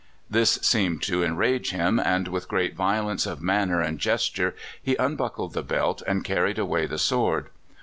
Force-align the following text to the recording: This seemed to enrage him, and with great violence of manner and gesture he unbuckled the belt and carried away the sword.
This 0.27 0.53
seemed 0.63 1.03
to 1.03 1.23
enrage 1.23 1.69
him, 1.69 1.99
and 1.99 2.27
with 2.27 2.47
great 2.47 2.75
violence 2.75 3.27
of 3.27 3.39
manner 3.39 3.81
and 3.81 3.99
gesture 3.99 4.55
he 4.81 4.95
unbuckled 4.95 5.53
the 5.53 5.61
belt 5.61 6.01
and 6.07 6.25
carried 6.25 6.57
away 6.57 6.87
the 6.87 6.97
sword. 6.97 7.49